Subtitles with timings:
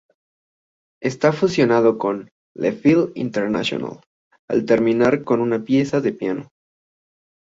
[0.99, 3.99] Está fusionado con ""Le Feel Internationale""
[4.49, 6.49] al terminar con una pieza de piano.